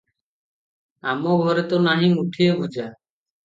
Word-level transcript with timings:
ଆମ 1.11 1.37
ଘରେ 1.43 1.67
ତ 1.75 1.81
ନାହିଁ 1.91 2.11
ମୁଠିଏ 2.17 2.51
ଭୁଜା। 2.59 2.91